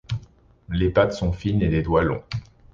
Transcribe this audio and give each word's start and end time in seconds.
Les 0.69 0.89
pattes 0.89 1.13
sont 1.13 1.31
fines 1.31 1.61
et 1.61 1.67
les 1.67 1.83
doigts 1.83 2.01
longs. 2.03 2.23